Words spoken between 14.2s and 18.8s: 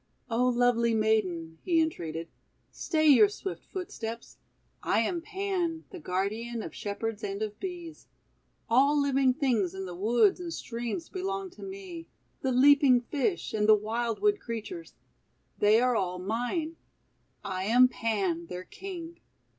wood creatures. They are all mine. I am Pan, their